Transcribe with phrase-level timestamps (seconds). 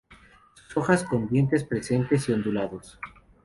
[0.67, 2.97] Sus hojas con dientes presentes y ondulados.